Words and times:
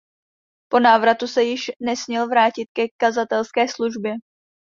Po 0.71 0.79
návratu 0.79 1.27
se 1.27 1.43
již 1.43 1.71
nesměl 1.81 2.27
vrátit 2.27 2.65
ke 2.73 2.87
kazatelské 2.97 3.67
službě. 3.67 4.13